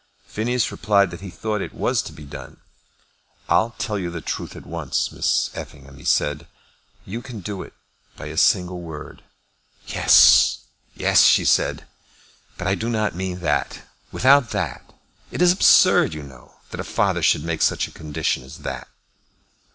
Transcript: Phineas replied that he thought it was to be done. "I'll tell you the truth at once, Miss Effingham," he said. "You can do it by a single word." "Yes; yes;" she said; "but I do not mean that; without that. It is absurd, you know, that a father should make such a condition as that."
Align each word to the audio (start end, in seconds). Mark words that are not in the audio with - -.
Phineas 0.25 0.71
replied 0.71 1.11
that 1.11 1.21
he 1.21 1.29
thought 1.29 1.61
it 1.61 1.75
was 1.75 2.01
to 2.01 2.11
be 2.11 2.25
done. 2.25 2.57
"I'll 3.47 3.75
tell 3.77 3.99
you 3.99 4.09
the 4.09 4.19
truth 4.19 4.55
at 4.55 4.65
once, 4.65 5.11
Miss 5.11 5.51
Effingham," 5.53 5.97
he 5.97 6.05
said. 6.05 6.47
"You 7.05 7.21
can 7.21 7.41
do 7.41 7.61
it 7.61 7.73
by 8.17 8.25
a 8.25 8.35
single 8.35 8.81
word." 8.81 9.21
"Yes; 9.85 10.61
yes;" 10.95 11.21
she 11.25 11.45
said; 11.45 11.85
"but 12.57 12.65
I 12.65 12.73
do 12.73 12.89
not 12.89 13.13
mean 13.13 13.41
that; 13.41 13.83
without 14.11 14.49
that. 14.49 14.91
It 15.29 15.39
is 15.39 15.51
absurd, 15.51 16.15
you 16.15 16.23
know, 16.23 16.55
that 16.71 16.79
a 16.79 16.83
father 16.83 17.21
should 17.21 17.43
make 17.43 17.61
such 17.61 17.87
a 17.87 17.91
condition 17.91 18.41
as 18.41 18.63
that." 18.65 18.87